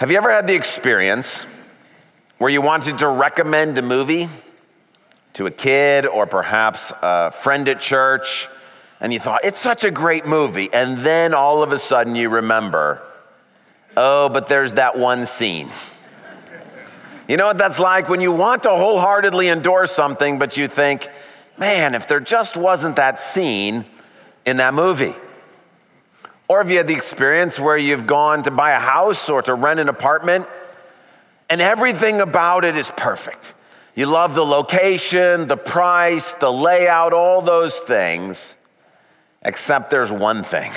[0.00, 1.44] Have you ever had the experience
[2.38, 4.30] where you wanted to recommend a movie
[5.34, 8.48] to a kid or perhaps a friend at church
[8.98, 12.30] and you thought, it's such a great movie, and then all of a sudden you
[12.30, 13.02] remember,
[13.94, 15.68] oh, but there's that one scene.
[17.28, 21.10] You know what that's like when you want to wholeheartedly endorse something, but you think,
[21.58, 23.84] man, if there just wasn't that scene
[24.46, 25.14] in that movie.
[26.50, 29.54] Or have you had the experience where you've gone to buy a house or to
[29.54, 30.48] rent an apartment
[31.48, 33.54] and everything about it is perfect?
[33.94, 38.56] You love the location, the price, the layout, all those things,
[39.42, 40.72] except there's one thing.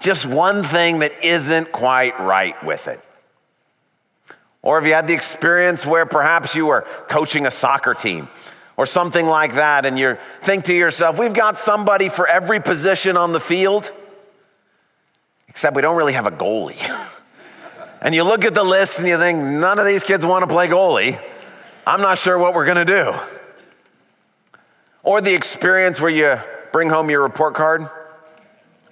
[0.00, 3.00] Just one thing that isn't quite right with it.
[4.60, 8.28] Or have you had the experience where perhaps you were coaching a soccer team
[8.76, 13.16] or something like that, and you think to yourself, we've got somebody for every position
[13.16, 13.92] on the field?
[15.54, 16.76] Except we don't really have a goalie.
[18.00, 20.48] and you look at the list and you think, none of these kids want to
[20.48, 21.22] play goalie.
[21.86, 23.14] I'm not sure what we're going to do.
[25.04, 26.40] Or the experience where you
[26.72, 27.88] bring home your report card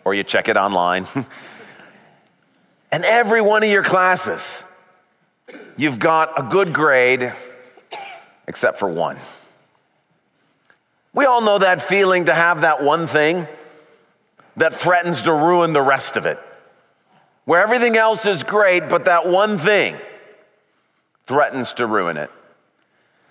[0.05, 1.09] or you check it online.
[2.93, 4.63] and every one of your classes,
[5.77, 7.33] you've got a good grade
[8.47, 9.17] except for one.
[11.13, 13.49] We all know that feeling to have that one thing
[14.57, 16.39] that threatens to ruin the rest of it
[17.45, 19.97] where everything else is great, but that one thing
[21.27, 22.31] threatens to ruin it.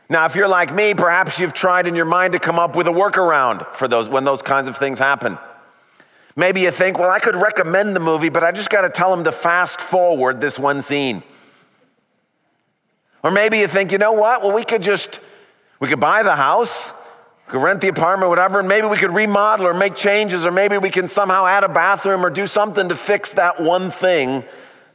[0.10, 2.88] Now, if you're like me, perhaps you've tried in your mind to come up with
[2.88, 5.38] a workaround for those when those kinds of things happen.
[6.36, 9.16] Maybe you think, well, I could recommend the movie, but I just got to tell
[9.16, 11.24] them to fast forward this one scene.
[13.24, 14.42] Or maybe you think, you know what?
[14.42, 15.20] Well, we could just
[15.80, 16.94] we could buy the house
[17.52, 20.78] could rent the apartment, whatever, and maybe we could remodel or make changes, or maybe
[20.78, 24.46] we can somehow add a bathroom or do something to fix that one thing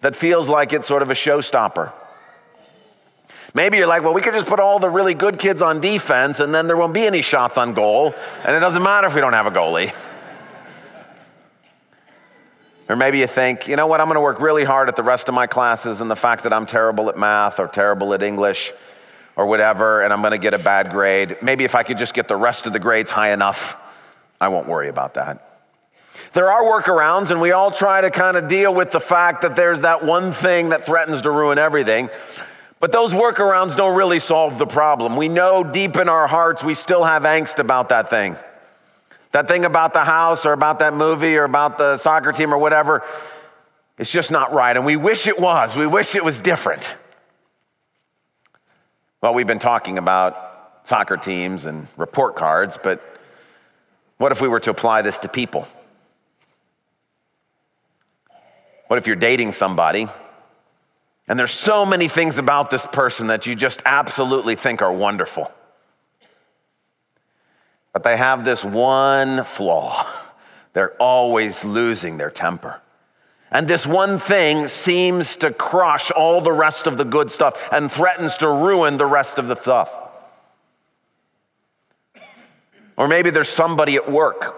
[0.01, 1.93] that feels like it's sort of a showstopper.
[3.53, 6.41] Maybe you're like, well, we could just put all the really good kids on defense
[6.41, 9.21] and then there won't be any shots on goal, and it doesn't matter if we
[9.21, 9.95] don't have a goalie.
[12.89, 15.03] Or maybe you think, you know what, I'm going to work really hard at the
[15.03, 18.23] rest of my classes, and the fact that I'm terrible at math or terrible at
[18.23, 18.73] English
[19.37, 21.37] or whatever, and I'm going to get a bad grade.
[21.43, 23.77] Maybe if I could just get the rest of the grades high enough,
[24.41, 25.43] I won't worry about that.
[26.33, 29.55] There are workarounds, and we all try to kind of deal with the fact that
[29.55, 32.09] there's that one thing that threatens to ruin everything.
[32.81, 35.17] But those workarounds don't really solve the problem.
[35.17, 38.37] We know deep in our hearts we still have angst about that thing.
[39.33, 42.59] That thing about the house or about that movie or about the soccer team or
[42.59, 43.03] whatever,
[43.99, 44.77] it's just not right.
[44.77, 45.77] And we wish it was.
[45.77, 46.97] We wish it was different.
[49.23, 53.03] Well, we've been talking about soccer teams and report cards, but
[54.19, 55.67] what if we were to apply this to people?
[58.89, 60.07] What if you're dating somebody
[61.29, 65.51] and there's so many things about this person that you just absolutely think are wonderful?
[67.93, 70.07] But they have this one flaw.
[70.75, 72.83] They're always losing their temper.
[73.51, 77.91] And this one thing seems to crush all the rest of the good stuff and
[77.91, 79.95] threatens to ruin the rest of the stuff.
[82.97, 84.55] Or maybe there's somebody at work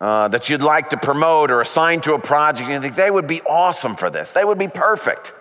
[0.00, 3.10] uh, that you'd like to promote or assign to a project, and you think they
[3.10, 4.32] would be awesome for this.
[4.32, 5.32] They would be perfect.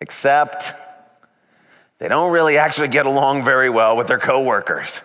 [0.00, 0.72] Except
[1.98, 5.00] they don't really actually get along very well with their coworkers.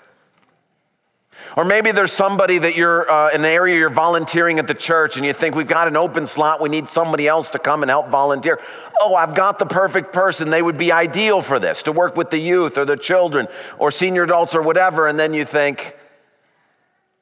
[1.59, 5.17] Or maybe there's somebody that you're uh, in an area you're volunteering at the church
[5.17, 7.89] and you think we've got an open slot, we need somebody else to come and
[7.89, 8.61] help volunteer.
[9.01, 10.51] Oh, I've got the perfect person.
[10.51, 13.91] They would be ideal for this to work with the youth or the children or
[13.91, 15.09] senior adults or whatever.
[15.09, 15.97] And then you think,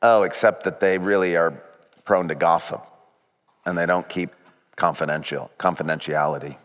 [0.03, 1.59] oh, except that they really are
[2.06, 2.86] prone to gossip
[3.66, 4.30] and they don't keep
[4.75, 6.58] confidential confidentiality.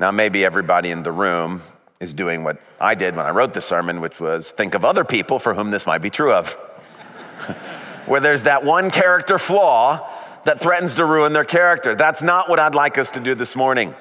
[0.00, 1.62] Now, maybe everybody in the room
[2.00, 5.04] is doing what I did when I wrote the sermon, which was think of other
[5.04, 6.52] people for whom this might be true of.
[8.06, 10.08] Where there's that one character flaw
[10.44, 11.94] that threatens to ruin their character.
[11.94, 13.94] That's not what I'd like us to do this morning.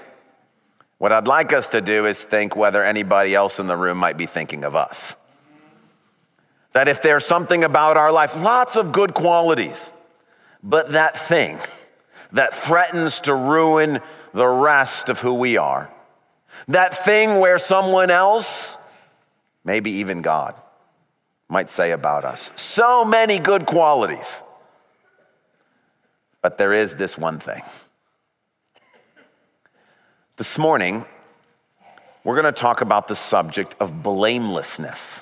[0.97, 4.17] What I'd like us to do is think whether anybody else in the room might
[4.17, 5.15] be thinking of us.
[6.73, 9.91] That if there's something about our life, lots of good qualities,
[10.61, 11.59] but that thing
[12.31, 14.01] that threatens to ruin
[14.33, 15.89] the rest of who we are,
[16.67, 18.77] that thing where someone else,
[19.63, 20.55] maybe even God,
[21.47, 22.49] might say about us.
[22.55, 24.27] So many good qualities.
[26.41, 27.61] But there is this one thing.
[30.37, 31.05] This morning,
[32.23, 35.21] we're going to talk about the subject of blamelessness.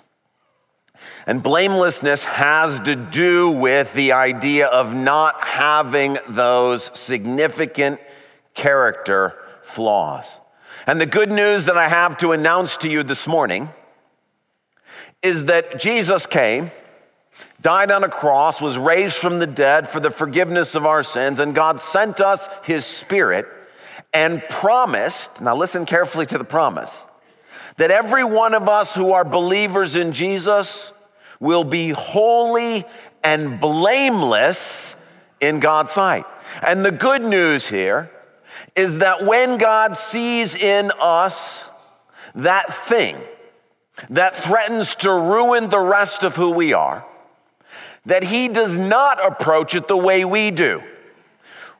[1.27, 7.99] And blamelessness has to do with the idea of not having those significant
[8.53, 10.39] character flaws.
[10.85, 13.69] And the good news that I have to announce to you this morning
[15.21, 16.71] is that Jesus came,
[17.61, 21.39] died on a cross, was raised from the dead for the forgiveness of our sins,
[21.39, 23.47] and God sent us his Spirit
[24.13, 27.03] and promised, now listen carefully to the promise,
[27.77, 30.91] that every one of us who are believers in Jesus
[31.39, 32.85] will be holy
[33.23, 34.95] and blameless
[35.41, 36.25] in God's sight.
[36.61, 38.11] And the good news here
[38.75, 41.69] is that when God sees in us
[42.35, 43.17] that thing
[44.09, 47.05] that threatens to ruin the rest of who we are,
[48.05, 50.81] that He does not approach it the way we do.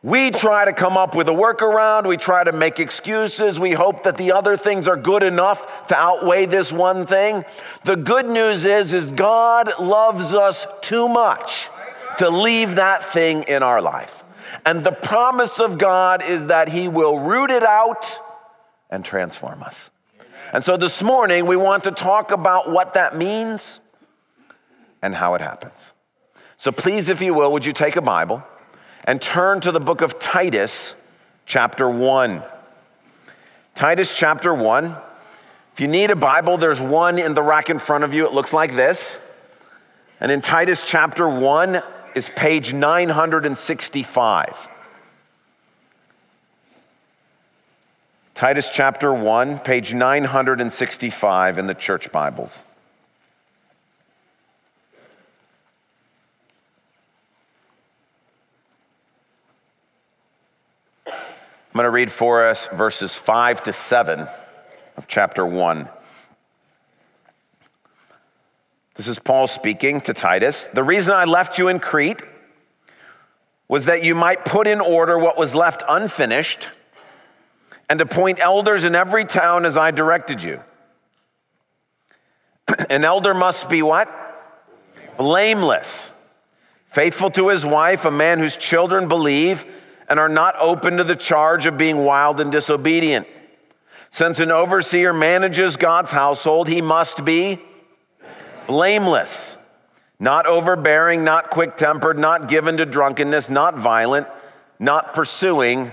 [0.03, 2.05] We try to come up with a workaround.
[2.05, 3.57] We try to make excuses.
[3.57, 7.45] We hope that the other things are good enough to outweigh this one thing.
[7.85, 11.69] The good news is, is God loves us too much
[12.17, 14.25] to leave that thing in our life.
[14.65, 18.05] And the promise of God is that He will root it out
[18.89, 19.89] and transform us.
[20.51, 23.79] And so this morning, we want to talk about what that means
[25.01, 25.93] and how it happens.
[26.57, 28.43] So please, if you will, would you take a Bible?
[29.05, 30.95] and turn to the book of Titus,
[31.45, 32.43] chapter 1.
[33.75, 34.95] Titus, chapter 1.
[35.73, 38.25] If you need a Bible, there's one in the rack in front of you.
[38.25, 39.17] It looks like this.
[40.19, 41.81] And in Titus, chapter 1
[42.15, 44.69] is page 965.
[48.35, 52.61] Titus chapter 1, page 965 in the church Bibles.
[61.05, 61.13] I'm
[61.73, 64.27] going to read for us verses 5 to 7
[64.97, 65.89] of chapter 1.
[68.95, 70.67] This is Paul speaking to Titus.
[70.67, 72.21] The reason I left you in Crete
[73.67, 76.67] was that you might put in order what was left unfinished
[77.89, 80.61] and appoint elders in every town as I directed you.
[82.89, 84.09] An elder must be what?
[85.17, 86.11] Blameless,
[86.85, 89.65] faithful to his wife, a man whose children believe
[90.07, 93.25] and are not open to the charge of being wild and disobedient.
[94.11, 97.59] Since an overseer manages God's household, he must be
[98.67, 99.57] blameless,
[100.19, 104.27] not overbearing, not quick tempered, not given to drunkenness, not violent,
[104.79, 105.91] not pursuing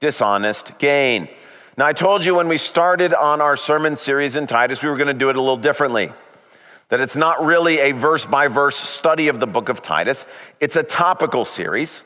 [0.00, 1.28] dishonest gain.
[1.76, 4.96] Now, I told you when we started on our sermon series in Titus, we were
[4.96, 6.12] going to do it a little differently.
[6.88, 10.24] That it's not really a verse by verse study of the book of Titus,
[10.60, 12.04] it's a topical series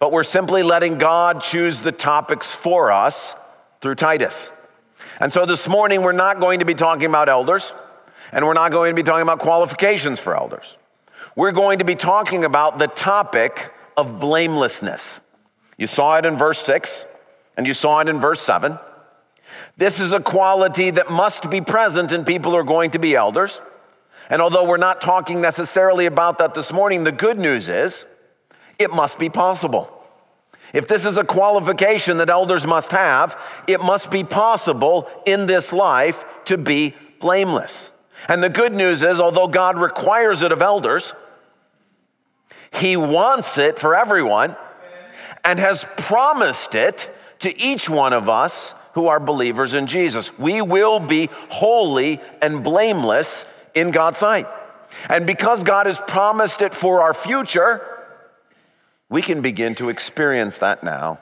[0.00, 3.34] but we're simply letting God choose the topics for us
[3.82, 4.50] through Titus.
[5.20, 7.72] And so this morning, we're not going to be talking about elders,
[8.32, 10.76] and we're not going to be talking about qualifications for elders.
[11.36, 15.20] We're going to be talking about the topic of blamelessness.
[15.76, 17.04] You saw it in verse 6,
[17.56, 18.78] and you saw it in verse 7.
[19.76, 23.14] This is a quality that must be present in people who are going to be
[23.14, 23.60] elders.
[24.28, 28.04] And although we're not talking necessarily about that this morning, the good news is
[28.78, 29.92] it must be possible.
[30.72, 33.36] If this is a qualification that elders must have,
[33.66, 37.89] it must be possible in this life to be blameless.
[38.28, 41.14] And the good news is, although God requires it of elders,
[42.72, 44.56] He wants it for everyone
[45.44, 50.36] and has promised it to each one of us who are believers in Jesus.
[50.38, 54.46] We will be holy and blameless in God's sight.
[55.08, 57.80] And because God has promised it for our future,
[59.08, 61.18] we can begin to experience that now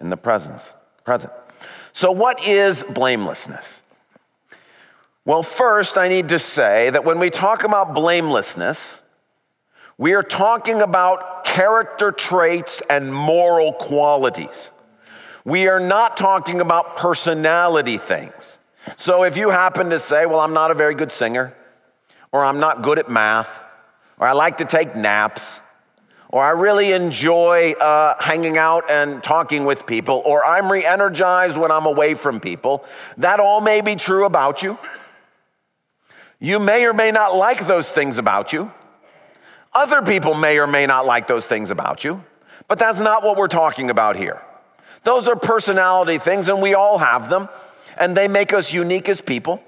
[0.00, 0.72] in the presence,
[1.04, 1.32] present.
[1.92, 3.80] So, what is blamelessness?
[5.24, 9.00] Well, first, I need to say that when we talk about blamelessness,
[9.98, 14.70] we are talking about character traits and moral qualities.
[15.44, 18.58] We are not talking about personality things.
[18.96, 21.54] So, if you happen to say, Well, I'm not a very good singer,
[22.32, 23.60] or I'm not good at math,
[24.18, 25.60] or I like to take naps,
[26.30, 31.58] or I really enjoy uh, hanging out and talking with people, or I'm re energized
[31.58, 32.86] when I'm away from people.
[33.18, 34.78] That all may be true about you.
[36.40, 38.72] You may or may not like those things about you.
[39.74, 42.24] Other people may or may not like those things about you,
[42.66, 44.42] but that's not what we're talking about here.
[45.04, 47.48] Those are personality things, and we all have them,
[47.96, 49.62] and they make us unique as people.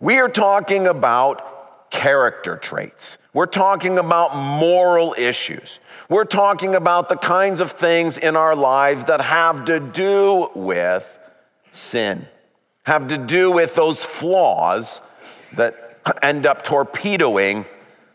[0.00, 3.18] We are talking about character traits.
[3.34, 5.80] We're talking about moral issues.
[6.08, 11.06] We're talking about the kinds of things in our lives that have to do with
[11.72, 12.26] sin,
[12.84, 15.00] have to do with those flaws
[15.56, 17.66] that end up torpedoing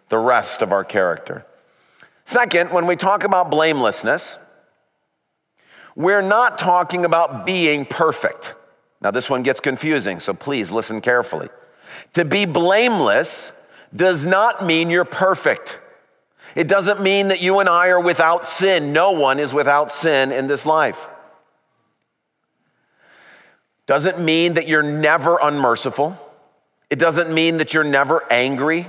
[0.10, 1.46] the rest of our character.
[2.25, 4.38] Second, when we talk about blamelessness,
[5.96, 8.53] we're not talking about being perfect.
[9.01, 11.50] Now, this one gets confusing, so please listen carefully.
[12.13, 13.51] To be blameless
[13.96, 15.79] does not mean you're perfect.
[16.56, 18.91] It doesn't mean that you and I are without sin.
[18.91, 21.08] No one is without sin in this life.
[23.86, 26.20] Doesn't mean that you're never unmerciful.
[26.89, 28.88] It doesn't mean that you're never angry.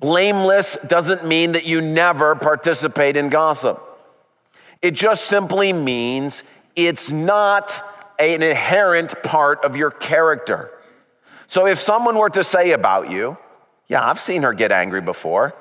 [0.00, 3.82] Blameless doesn't mean that you never participate in gossip.
[4.82, 6.42] It just simply means
[6.76, 7.72] it's not
[8.18, 10.70] an inherent part of your character.
[11.46, 13.36] So if someone were to say about you,
[13.88, 15.54] yeah, I've seen her get angry before,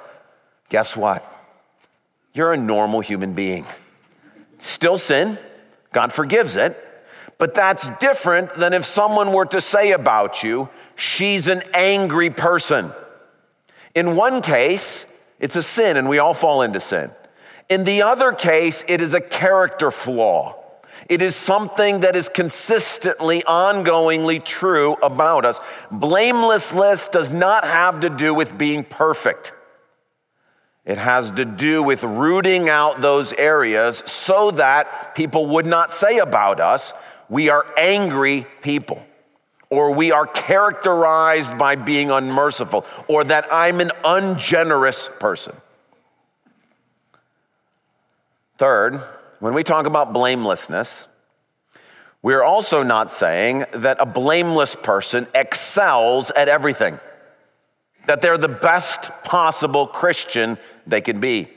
[0.69, 1.29] guess what?
[2.33, 3.65] You're a normal human being.
[4.59, 5.37] Still sin,
[5.91, 6.77] God forgives it,
[7.37, 12.91] but that's different than if someone were to say about you, she's an angry person.
[13.95, 15.05] In one case,
[15.39, 17.11] it's a sin and we all fall into sin.
[17.69, 20.55] In the other case, it is a character flaw.
[21.09, 25.59] It is something that is consistently, ongoingly true about us.
[25.91, 29.53] Blamelessness does not have to do with being perfect.
[30.85, 36.17] It has to do with rooting out those areas so that people would not say
[36.17, 36.93] about us,
[37.29, 39.01] we are angry people,
[39.73, 45.55] or we are characterized by being unmerciful, or that I'm an ungenerous person.
[48.59, 49.01] Third,
[49.39, 51.07] when we talk about blamelessness,
[52.21, 56.99] we're also not saying that a blameless person excels at everything,
[58.05, 61.49] that they're the best possible Christian they can be.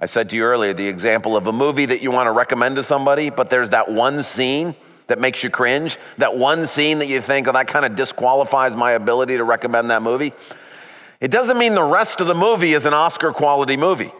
[0.00, 2.76] I said to you earlier the example of a movie that you want to recommend
[2.76, 4.74] to somebody, but there's that one scene
[5.06, 8.74] that makes you cringe, that one scene that you think, oh, that kind of disqualifies
[8.74, 10.32] my ability to recommend that movie.
[11.20, 14.12] It doesn't mean the rest of the movie is an Oscar quality movie.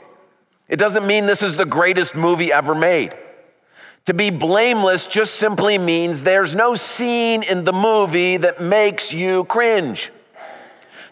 [0.69, 3.15] It doesn't mean this is the greatest movie ever made.
[4.07, 9.45] To be blameless just simply means there's no scene in the movie that makes you
[9.45, 10.11] cringe.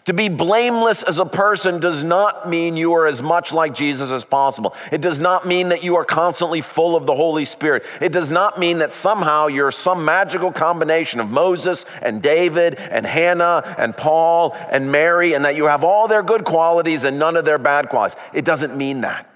[0.05, 4.11] To be blameless as a person does not mean you are as much like Jesus
[4.11, 4.75] as possible.
[4.91, 7.85] It does not mean that you are constantly full of the Holy Spirit.
[8.01, 13.05] It does not mean that somehow you're some magical combination of Moses and David and
[13.05, 17.37] Hannah and Paul and Mary and that you have all their good qualities and none
[17.37, 18.17] of their bad qualities.
[18.33, 19.29] It doesn't mean that.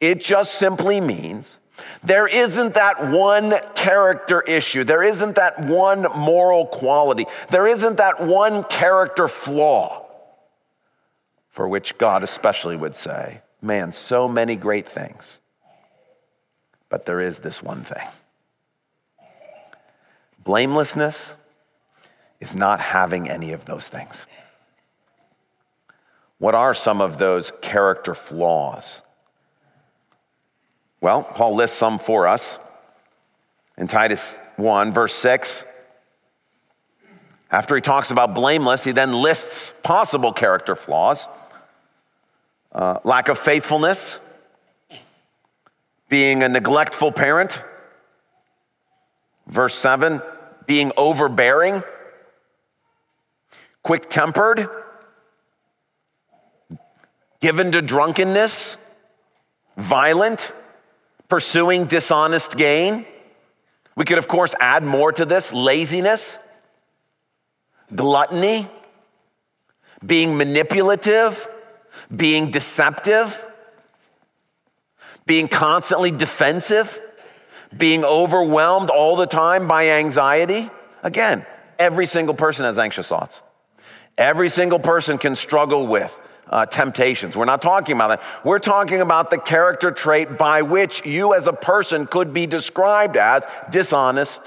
[0.00, 1.58] It just simply means
[2.02, 4.84] there isn't that one character issue.
[4.84, 7.26] There isn't that one moral quality.
[7.50, 10.06] There isn't that one character flaw
[11.50, 15.38] for which God especially would say, Man, so many great things.
[16.90, 18.06] But there is this one thing
[20.44, 21.34] blamelessness
[22.38, 24.26] is not having any of those things.
[26.38, 29.00] What are some of those character flaws?
[31.04, 32.56] Well, Paul lists some for us
[33.76, 35.62] in Titus 1, verse 6.
[37.50, 41.26] After he talks about blameless, he then lists possible character flaws
[42.72, 44.16] uh, lack of faithfulness,
[46.08, 47.62] being a neglectful parent.
[49.46, 50.22] Verse 7,
[50.66, 51.82] being overbearing,
[53.82, 54.70] quick tempered,
[57.40, 58.78] given to drunkenness,
[59.76, 60.50] violent
[61.34, 63.04] pursuing dishonest gain.
[63.96, 66.38] We could, of course, add more to this laziness,
[67.92, 68.68] gluttony,
[70.06, 71.48] being manipulative,
[72.14, 73.44] being deceptive,
[75.26, 77.00] being constantly defensive,
[77.76, 80.70] being overwhelmed all the time by anxiety.
[81.02, 81.44] Again,
[81.80, 83.42] every single person has anxious thoughts.
[84.16, 86.16] Every single person can struggle with
[86.48, 87.36] uh, temptations.
[87.36, 88.22] We're not talking about that.
[88.44, 93.16] We're talking about the character trait by which you as a person could be described
[93.16, 94.40] as dishonest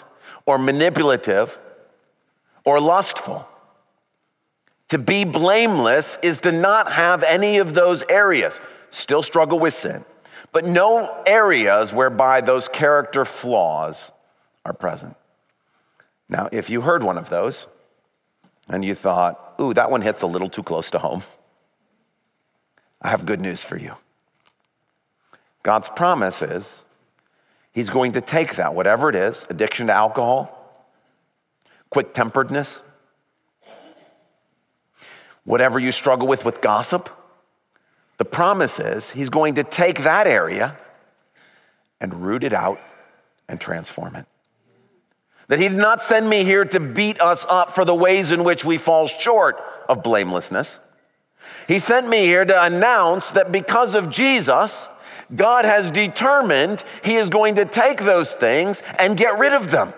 [0.45, 1.57] or manipulative
[2.63, 3.47] or lustful.
[4.89, 8.59] To be blameless is to not have any of those areas.
[8.89, 10.05] Still struggle with sin,
[10.53, 14.11] but no areas whereby those character flaws
[14.63, 15.15] are present.
[16.29, 17.67] Now, if you heard one of those
[18.69, 21.23] and you thought, ooh, that one hits a little too close to home,
[23.01, 23.93] I have good news for you.
[25.63, 26.83] God's promise is
[27.71, 30.83] He's going to take that, whatever it is addiction to alcohol,
[31.91, 32.81] quick temperedness,
[35.43, 37.09] whatever you struggle with with gossip.
[38.17, 40.75] The promise is He's going to take that area
[41.99, 42.79] and root it out
[43.47, 44.25] and transform it.
[45.47, 48.43] That he did not send me here to beat us up for the ways in
[48.43, 50.79] which we fall short of blamelessness.
[51.67, 54.87] He sent me here to announce that because of Jesus,
[55.35, 59.93] God has determined he is going to take those things and get rid of them.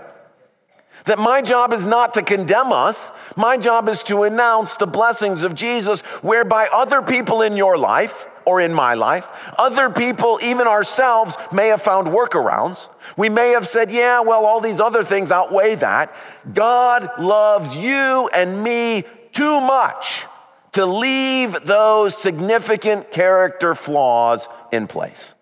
[1.06, 3.12] That my job is not to condemn us.
[3.36, 8.28] My job is to announce the blessings of Jesus, whereby other people in your life
[8.46, 9.28] or in my life,
[9.58, 12.88] other people, even ourselves, may have found workarounds.
[13.16, 16.16] We may have said, yeah, well, all these other things outweigh that.
[16.52, 20.24] God loves you and me too much
[20.74, 25.34] to leave those significant character flaws in place.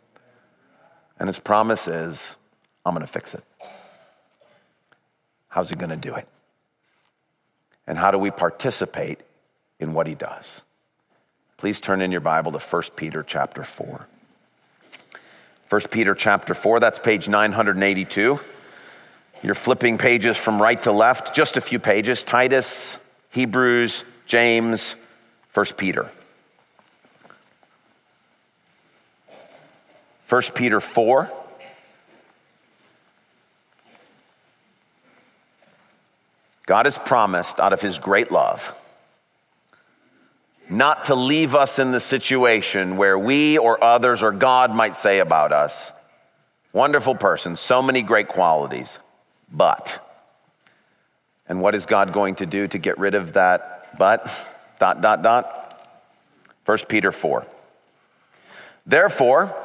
[1.20, 2.36] And his promise is,
[2.86, 3.44] I'm going to fix it.
[5.50, 6.28] How's he going to do it?
[7.88, 9.20] And how do we participate
[9.80, 10.62] in what he does?
[11.58, 14.08] Please turn in your Bible to 1 Peter chapter 4.
[15.70, 18.40] 1 Peter chapter 4, that's page 982.
[19.44, 22.98] You're flipping pages from right to left, just a few pages Titus,
[23.32, 24.96] Hebrews, James,
[25.58, 26.12] 1 Peter.
[30.30, 31.32] 1 Peter 4.
[36.68, 38.72] God has promised out of his great love
[40.70, 45.18] not to leave us in the situation where we or others or God might say
[45.18, 45.92] about us,
[46.72, 49.00] wonderful person, so many great qualities,
[49.52, 50.08] but.
[51.50, 54.54] And what is God going to do to get rid of that but?
[54.80, 55.64] Dot, dot, dot.
[56.66, 57.46] 1 Peter 4.
[58.86, 59.56] Therefore,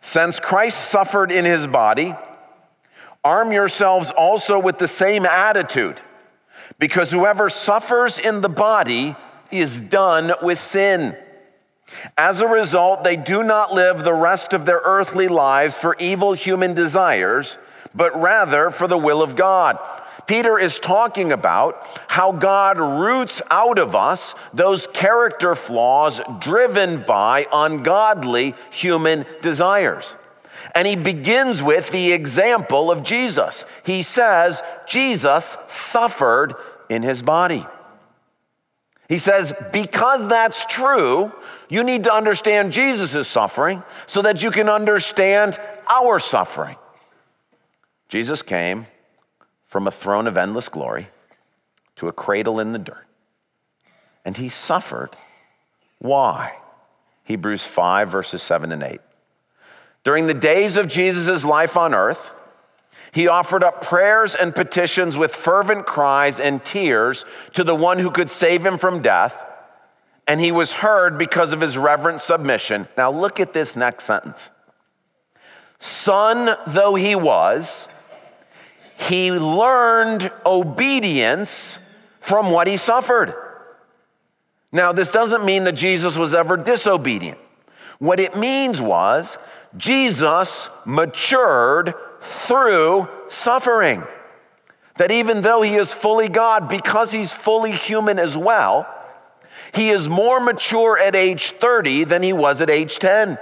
[0.00, 2.14] since Christ suffered in his body,
[3.22, 6.00] arm yourselves also with the same attitude,
[6.78, 9.16] because whoever suffers in the body
[9.50, 11.16] is done with sin.
[12.18, 16.32] As a result, they do not live the rest of their earthly lives for evil
[16.32, 17.56] human desires,
[17.94, 19.78] but rather for the will of God.
[20.26, 27.46] Peter is talking about how God roots out of us those character flaws driven by
[27.52, 30.16] ungodly human desires.
[30.74, 33.64] And he begins with the example of Jesus.
[33.84, 36.54] He says, Jesus suffered
[36.88, 37.66] in his body.
[39.08, 41.32] He says, because that's true,
[41.68, 45.58] you need to understand Jesus' suffering so that you can understand
[45.90, 46.76] our suffering.
[48.08, 48.86] Jesus came
[49.74, 51.08] from a throne of endless glory
[51.96, 53.08] to a cradle in the dirt.
[54.24, 55.10] And he suffered.
[55.98, 56.58] Why?
[57.24, 59.00] Hebrews 5, verses 7 and 8.
[60.04, 62.30] During the days of Jesus' life on earth,
[63.10, 68.12] he offered up prayers and petitions with fervent cries and tears to the one who
[68.12, 69.34] could save him from death,
[70.28, 72.86] and he was heard because of his reverent submission.
[72.96, 74.52] Now, look at this next sentence.
[75.80, 77.88] Son though he was,
[78.96, 81.78] he learned obedience
[82.20, 83.34] from what he suffered.
[84.72, 87.38] Now, this doesn't mean that Jesus was ever disobedient.
[87.98, 89.38] What it means was
[89.76, 94.04] Jesus matured through suffering.
[94.96, 98.86] That even though he is fully God, because he's fully human as well,
[99.72, 103.38] he is more mature at age 30 than he was at age 10.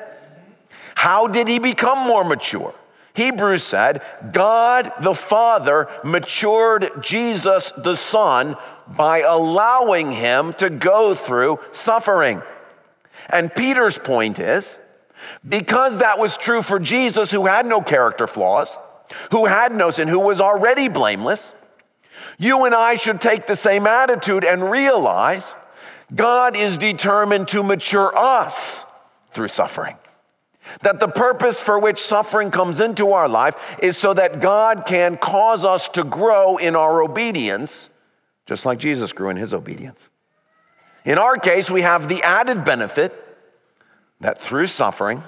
[0.95, 2.75] How did he become more mature?
[3.15, 8.57] Hebrews said, God the Father matured Jesus the Son
[8.89, 12.43] by allowing him to go through suffering.
[13.29, 14.79] And Peter's point is
[15.47, 18.77] because that was true for Jesus, who had no character flaws,
[19.31, 21.53] who had no sin, who was already blameless,
[22.39, 25.55] you and I should take the same attitude and realize
[26.15, 28.85] God is determined to mature us
[29.33, 29.97] through suffering.
[30.83, 35.17] That the purpose for which suffering comes into our life is so that God can
[35.17, 37.91] cause us to grow in our obedience,
[38.47, 40.11] just like Jesus grew in his obedience.
[41.05, 43.13] In our case, we have the added benefit
[44.21, 45.25] that through suffering,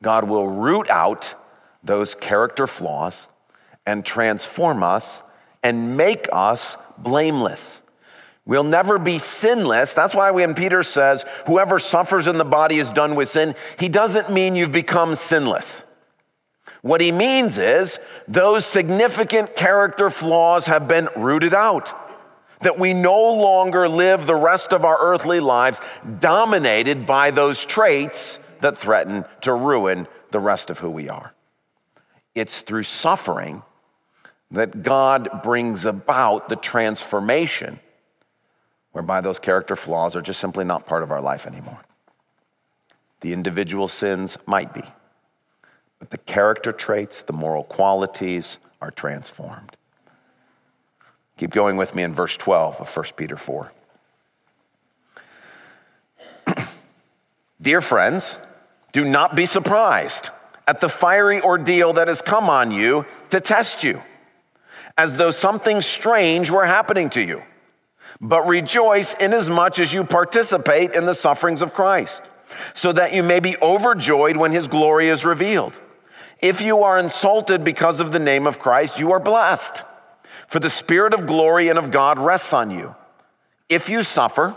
[0.00, 1.34] God will root out
[1.82, 3.26] those character flaws
[3.84, 5.22] and transform us
[5.62, 7.80] and make us blameless.
[8.48, 9.92] We'll never be sinless.
[9.92, 13.90] That's why when Peter says, whoever suffers in the body is done with sin, he
[13.90, 15.84] doesn't mean you've become sinless.
[16.80, 21.94] What he means is those significant character flaws have been rooted out.
[22.62, 25.86] That we no longer live the rest of our earthly life
[26.18, 31.34] dominated by those traits that threaten to ruin the rest of who we are.
[32.34, 33.62] It's through suffering
[34.50, 37.80] that God brings about the transformation
[38.98, 41.78] whereby those character flaws are just simply not part of our life anymore.
[43.20, 44.82] The individual sins might be,
[46.00, 49.76] but the character traits, the moral qualities are transformed.
[51.36, 53.70] Keep going with me in verse 12 of 1 Peter 4.
[57.60, 58.36] Dear friends,
[58.90, 60.30] do not be surprised
[60.66, 64.02] at the fiery ordeal that has come on you to test you,
[64.96, 67.44] as though something strange were happening to you.
[68.20, 72.22] But rejoice inasmuch as you participate in the sufferings of Christ,
[72.74, 75.72] so that you may be overjoyed when his glory is revealed.
[76.40, 79.82] If you are insulted because of the name of Christ, you are blessed,
[80.48, 82.94] for the Spirit of glory and of God rests on you.
[83.68, 84.56] If you suffer,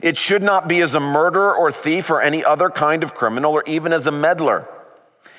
[0.00, 3.52] it should not be as a murderer or thief or any other kind of criminal
[3.52, 4.68] or even as a meddler.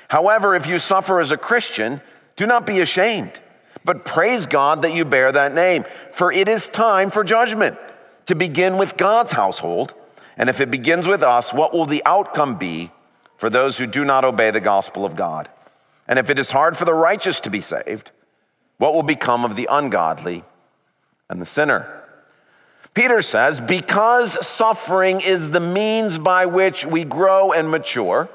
[0.09, 2.01] However, if you suffer as a Christian,
[2.35, 3.39] do not be ashamed,
[3.85, 5.85] but praise God that you bear that name.
[6.11, 7.77] For it is time for judgment
[8.25, 9.93] to begin with God's household.
[10.37, 12.91] And if it begins with us, what will the outcome be
[13.37, 15.49] for those who do not obey the gospel of God?
[16.07, 18.11] And if it is hard for the righteous to be saved,
[18.77, 20.43] what will become of the ungodly
[21.29, 22.01] and the sinner?
[22.93, 28.29] Peter says, because suffering is the means by which we grow and mature,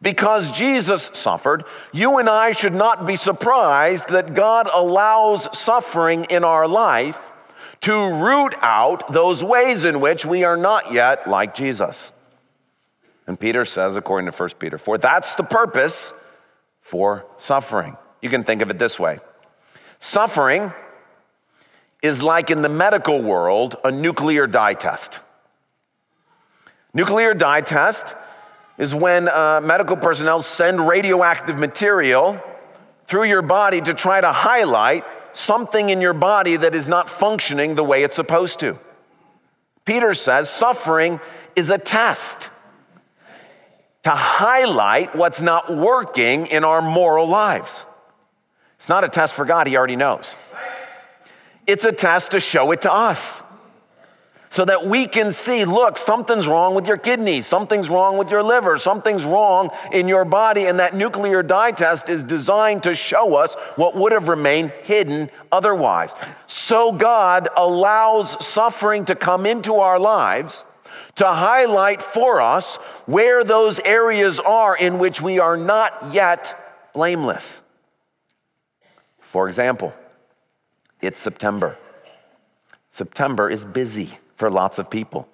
[0.00, 6.44] because Jesus suffered, you and I should not be surprised that God allows suffering in
[6.44, 7.18] our life
[7.82, 12.12] to root out those ways in which we are not yet like Jesus.
[13.26, 16.12] And Peter says, according to 1 Peter 4, that's the purpose
[16.80, 17.96] for suffering.
[18.22, 19.20] You can think of it this way
[20.00, 20.72] suffering
[22.02, 25.20] is like in the medical world a nuclear dye test.
[26.94, 28.14] Nuclear dye test
[28.78, 32.40] is when uh, medical personnel send radioactive material
[33.06, 37.74] through your body to try to highlight something in your body that is not functioning
[37.74, 38.78] the way it's supposed to.
[39.84, 41.20] Peter says suffering
[41.56, 42.50] is a test
[44.04, 47.84] to highlight what's not working in our moral lives.
[48.78, 50.36] It's not a test for God, He already knows.
[51.66, 53.42] It's a test to show it to us
[54.50, 58.42] so that we can see look, something's wrong with your kidneys, something's wrong with your
[58.42, 60.66] liver, something's wrong in your body.
[60.66, 65.30] And that nuclear dye test is designed to show us what would have remained hidden
[65.52, 66.14] otherwise.
[66.46, 70.64] So God allows suffering to come into our lives
[71.16, 77.60] to highlight for us where those areas are in which we are not yet blameless.
[79.20, 79.92] For example,
[81.00, 81.76] it's September.
[82.90, 85.28] September is busy for lots of people.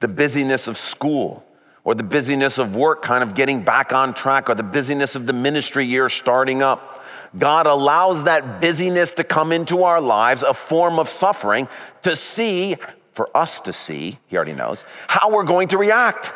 [0.00, 1.44] The busyness of school
[1.84, 5.26] or the busyness of work kind of getting back on track or the busyness of
[5.26, 7.04] the ministry year starting up.
[7.38, 11.68] God allows that busyness to come into our lives, a form of suffering,
[12.02, 12.76] to see,
[13.12, 16.32] for us to see, he already knows, how we're going to react.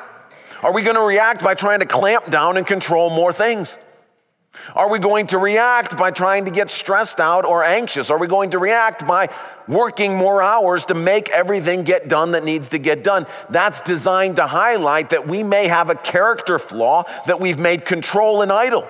[0.62, 3.78] Are we going to react by trying to clamp down and control more things?
[4.74, 8.10] Are we going to react by trying to get stressed out or anxious?
[8.10, 9.28] Are we going to react by
[9.66, 13.26] working more hours to make everything get done that needs to get done?
[13.50, 18.42] That's designed to highlight that we may have a character flaw that we've made control
[18.42, 18.86] and idol.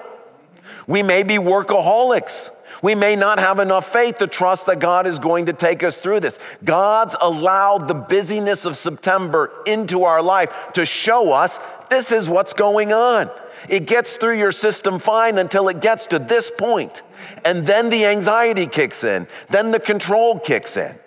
[0.87, 2.51] We may be workaholics.
[2.83, 5.97] We may not have enough faith to trust that God is going to take us
[5.97, 6.39] through this.
[6.65, 11.59] God's allowed the busyness of September into our life to show us
[11.91, 13.31] this is what's going on.
[13.69, 17.03] It gets through your system fine until it gets to this point.
[17.45, 20.99] And then the anxiety kicks in, then the control kicks in.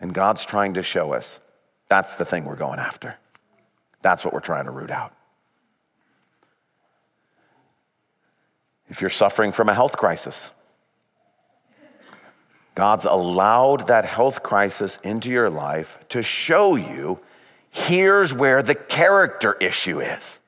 [0.00, 1.40] And God's trying to show us
[1.88, 3.16] that's the thing we're going after.
[4.02, 5.12] That's what we're trying to root out.
[8.88, 10.50] If you're suffering from a health crisis,
[12.74, 17.20] God's allowed that health crisis into your life to show you
[17.70, 20.38] here's where the character issue is.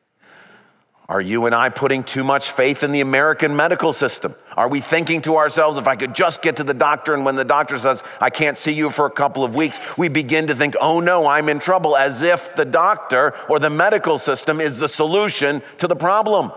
[1.09, 4.35] Are you and I putting too much faith in the American medical system?
[4.57, 7.37] Are we thinking to ourselves, if I could just get to the doctor, and when
[7.37, 10.55] the doctor says, I can't see you for a couple of weeks, we begin to
[10.55, 14.79] think, oh no, I'm in trouble, as if the doctor or the medical system is
[14.79, 16.51] the solution to the problem?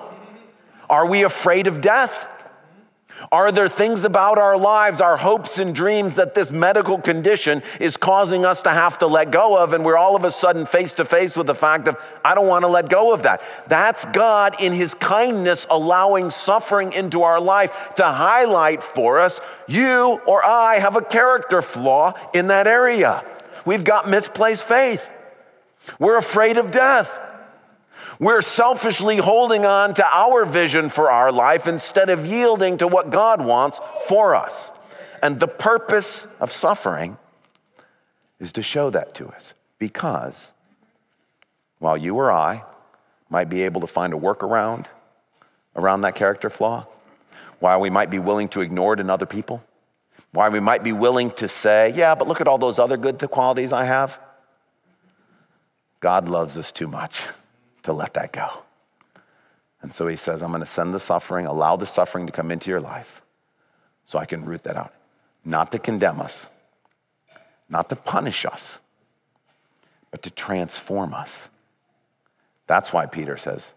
[0.89, 2.25] Are we afraid of death?
[3.31, 7.97] Are there things about our lives, our hopes and dreams that this medical condition is
[7.97, 9.73] causing us to have to let go of?
[9.73, 12.47] And we're all of a sudden face to face with the fact of, I don't
[12.47, 13.41] want to let go of that.
[13.67, 20.21] That's God in His kindness allowing suffering into our life to highlight for us, you
[20.25, 23.23] or I have a character flaw in that area.
[23.65, 25.05] We've got misplaced faith.
[25.99, 27.19] We're afraid of death.
[28.19, 33.10] We're selfishly holding on to our vision for our life instead of yielding to what
[33.10, 34.71] God wants for us.
[35.21, 37.17] And the purpose of suffering
[38.39, 40.51] is to show that to us because
[41.80, 42.63] while you or I
[43.30, 44.86] might be able to find a workaround
[45.75, 46.88] around that character flaw,
[47.60, 49.63] Why we might be willing to ignore it in other people?
[50.32, 53.19] Why we might be willing to say, yeah, but look at all those other good
[53.32, 54.19] qualities I have?
[56.01, 57.28] God loves us too much
[57.86, 58.50] to let that go.
[59.82, 62.52] And so he says, I'm going to send the suffering, allow the suffering to come
[62.52, 63.21] into your life
[64.06, 64.93] so I can root that out.
[65.43, 66.48] Not to condemn us,
[67.69, 68.80] not to punish us,
[70.12, 71.50] but to transform us.
[72.67, 73.71] That's why Peter says,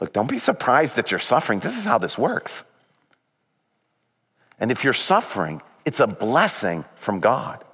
[0.00, 1.60] Look, don't be surprised that you're suffering.
[1.60, 2.64] This is how this works.
[4.58, 7.64] And if you're suffering, it's a blessing from God.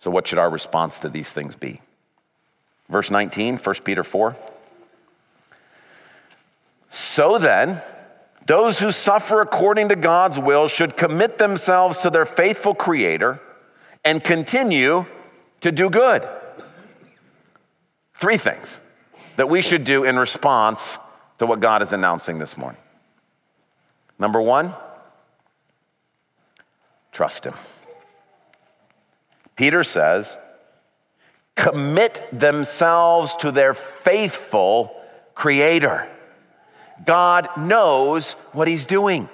[0.00, 1.80] So, what should our response to these things be?
[2.88, 4.36] Verse 19, 1 Peter 4.
[6.88, 7.82] So then,
[8.46, 13.40] those who suffer according to God's will should commit themselves to their faithful Creator
[14.04, 15.04] and continue
[15.60, 16.26] to do good.
[18.14, 18.80] Three things
[19.36, 20.96] that we should do in response
[21.38, 22.80] to what God is announcing this morning.
[24.18, 24.74] Number one,
[27.12, 27.54] trust Him.
[29.56, 30.36] Peter says,
[31.58, 34.94] commit themselves to their faithful
[35.34, 36.08] Creator.
[37.04, 39.28] God knows what He's doing.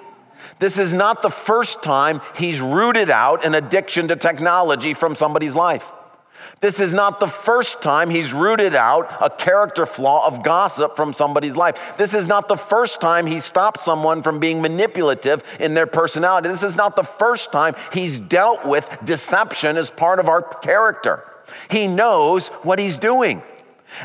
[0.59, 5.55] This is not the first time He's rooted out an addiction to technology from somebody's
[5.55, 5.89] life.
[6.61, 11.11] This is not the first time he's rooted out a character flaw of gossip from
[11.11, 11.97] somebody's life.
[11.97, 16.47] This is not the first time he stopped someone from being manipulative in their personality.
[16.47, 21.23] This is not the first time he's dealt with deception as part of our character.
[21.69, 23.43] He knows what he's doing.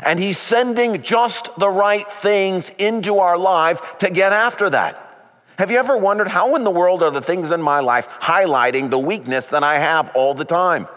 [0.03, 5.07] And he's sending just the right things into our life to get after that.
[5.57, 8.89] Have you ever wondered how in the world are the things in my life highlighting
[8.89, 10.87] the weakness that I have all the time?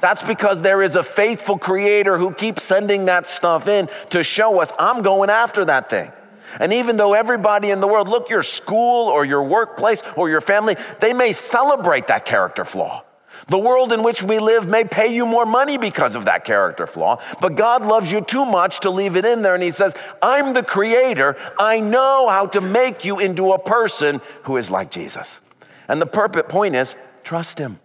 [0.00, 4.60] That's because there is a faithful creator who keeps sending that stuff in to show
[4.60, 6.12] us I'm going after that thing.
[6.60, 10.40] And even though everybody in the world, look, your school or your workplace or your
[10.40, 13.02] family, they may celebrate that character flaw.
[13.48, 16.86] The world in which we live may pay you more money because of that character
[16.86, 19.54] flaw, but God loves you too much to leave it in there.
[19.54, 21.36] And He says, I'm the creator.
[21.58, 25.38] I know how to make you into a person who is like Jesus.
[25.86, 27.78] And the perfect point is trust Him.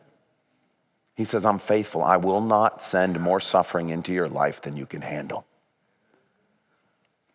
[1.13, 2.03] He says, I'm faithful.
[2.03, 5.45] I will not send more suffering into your life than you can handle.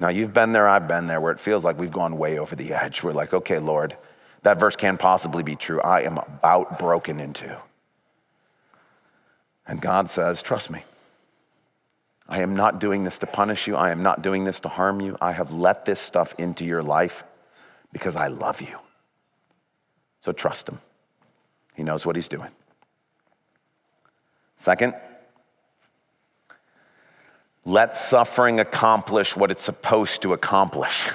[0.01, 2.57] Now, you've been there, I've been there, where it feels like we've gone way over
[2.57, 3.05] the edge.
[3.05, 3.97] We're like, okay, Lord,
[4.43, 5.81] that verse can't possibly be true.
[5.81, 7.57] I am about broken into.
[9.67, 10.83] And God says, Trust me.
[12.29, 13.77] I am not doing this to punish you.
[13.77, 15.17] I am not doing this to harm you.
[15.21, 17.23] I have let this stuff into your life
[17.93, 18.79] because I love you.
[20.21, 20.81] So trust Him.
[21.75, 22.51] He knows what He's doing.
[24.59, 24.95] Second,
[27.65, 31.11] let suffering accomplish what it's supposed to accomplish.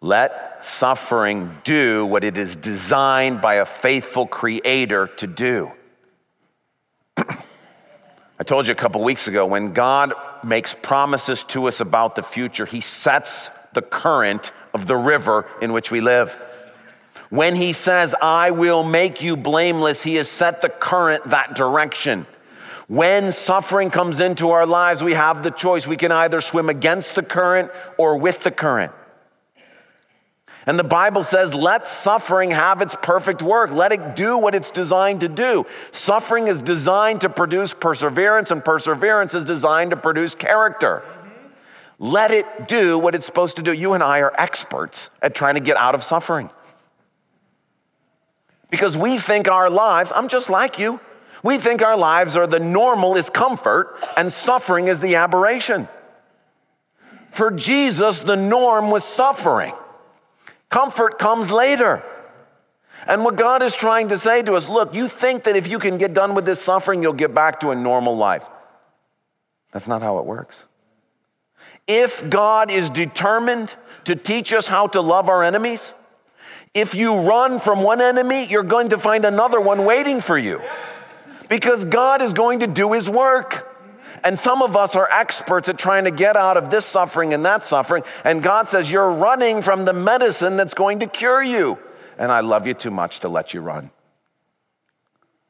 [0.00, 5.72] Let suffering do what it is designed by a faithful creator to do.
[7.18, 12.22] I told you a couple weeks ago when God makes promises to us about the
[12.22, 16.36] future, he sets the current of the river in which we live.
[17.30, 22.26] When he says, I will make you blameless, he has set the current that direction.
[22.86, 25.86] When suffering comes into our lives, we have the choice.
[25.86, 28.92] We can either swim against the current or with the current.
[30.68, 33.70] And the Bible says, let suffering have its perfect work.
[33.70, 35.64] Let it do what it's designed to do.
[35.92, 41.02] Suffering is designed to produce perseverance, and perseverance is designed to produce character.
[41.98, 43.72] Let it do what it's supposed to do.
[43.72, 46.50] You and I are experts at trying to get out of suffering.
[48.68, 51.00] Because we think our lives, I'm just like you,
[51.42, 55.88] we think our lives are the normal is comfort and suffering is the aberration.
[57.30, 59.72] For Jesus, the norm was suffering.
[60.68, 62.02] Comfort comes later.
[63.06, 65.78] And what God is trying to say to us look, you think that if you
[65.78, 68.44] can get done with this suffering, you'll get back to a normal life.
[69.72, 70.64] That's not how it works.
[71.86, 75.94] If God is determined to teach us how to love our enemies,
[76.74, 80.60] if you run from one enemy, you're going to find another one waiting for you
[81.48, 83.67] because God is going to do his work.
[84.24, 87.44] And some of us are experts at trying to get out of this suffering and
[87.44, 88.02] that suffering.
[88.24, 91.78] And God says, You're running from the medicine that's going to cure you.
[92.18, 93.90] And I love you too much to let you run.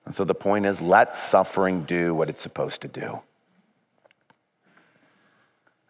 [0.05, 3.21] And so the point is let suffering do what it's supposed to do.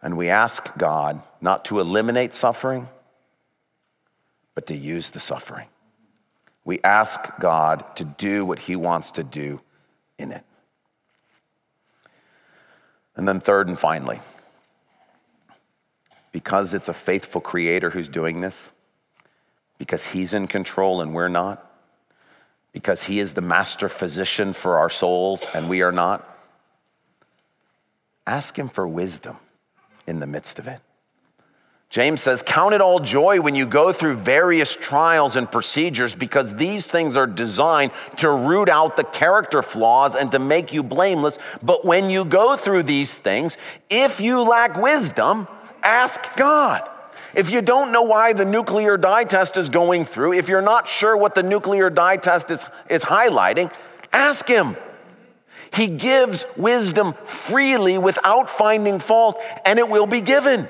[0.01, 2.87] And we ask God not to eliminate suffering
[4.59, 5.69] but to use the suffering.
[6.65, 9.61] We ask God to do what He wants to do
[10.17, 10.43] in it.
[13.19, 14.21] And then, third and finally,
[16.31, 18.69] because it's a faithful creator who's doing this,
[19.77, 21.69] because he's in control and we're not,
[22.71, 26.25] because he is the master physician for our souls and we are not,
[28.25, 29.35] ask him for wisdom
[30.07, 30.79] in the midst of it.
[31.89, 36.55] James says, Count it all joy when you go through various trials and procedures because
[36.55, 41.39] these things are designed to root out the character flaws and to make you blameless.
[41.63, 43.57] But when you go through these things,
[43.89, 45.47] if you lack wisdom,
[45.81, 46.87] ask God.
[47.33, 50.87] If you don't know why the nuclear dye test is going through, if you're not
[50.87, 53.71] sure what the nuclear dye test is, is highlighting,
[54.13, 54.77] ask Him.
[55.73, 60.67] He gives wisdom freely without finding fault, and it will be given.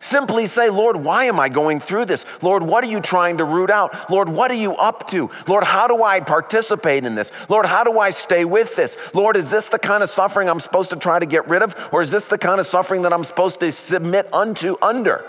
[0.00, 2.24] Simply say, Lord, why am I going through this?
[2.40, 4.10] Lord, what are you trying to root out?
[4.10, 5.28] Lord, what are you up to?
[5.48, 7.32] Lord, how do I participate in this?
[7.48, 8.96] Lord, how do I stay with this?
[9.12, 11.74] Lord, is this the kind of suffering I'm supposed to try to get rid of?
[11.92, 15.24] Or is this the kind of suffering that I'm supposed to submit unto under?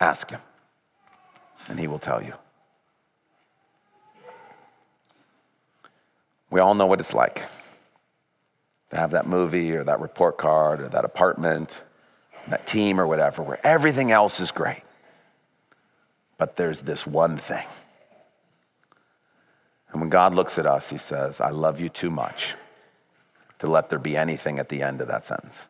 [0.00, 0.40] Ask Him,
[1.68, 2.32] and He will tell you.
[6.50, 7.42] We all know what it's like
[8.90, 11.70] to have that movie or that report card or that apartment
[12.48, 14.82] that team or whatever, where everything else is great.
[16.38, 17.66] But there's this one thing.
[19.92, 22.54] And when God looks at us, he says, I love you too much
[23.60, 25.62] to let there be anything at the end of that sentence.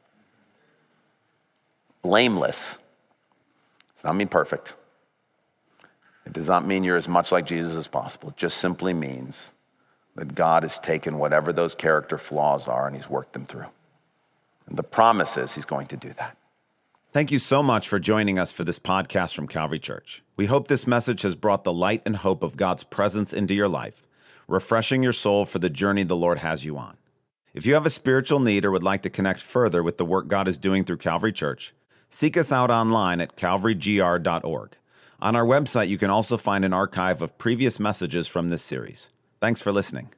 [2.03, 2.79] Blameless
[3.97, 4.73] does not mean perfect.
[6.27, 8.31] It does not mean you're as much like Jesus as possible.
[8.31, 9.51] It just simply means
[10.17, 13.67] that God has taken whatever those character flaws are and he's worked them through.
[14.67, 16.37] And the promise is he's going to do that.
[17.15, 20.25] Thank you so much for joining us for this podcast from Calvary Church.
[20.37, 23.69] We hope this message has brought the light and hope of God's presence into your
[23.69, 24.05] life,
[24.49, 26.97] refreshing your soul for the journey the Lord has you on.
[27.55, 30.27] If you have a spiritual need or would like to connect further with the work
[30.27, 31.73] God is doing through Calvary Church,
[32.11, 34.77] seek us out online at calvarygr.org.
[35.21, 39.09] On our website, you can also find an archive of previous messages from this series.
[39.41, 40.11] Thanks for listening.